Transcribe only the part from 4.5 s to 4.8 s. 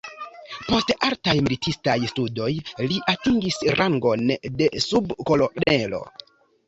de